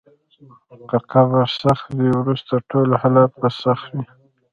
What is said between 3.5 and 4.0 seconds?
سخت